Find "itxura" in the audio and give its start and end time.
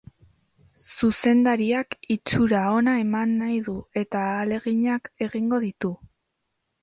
2.15-2.61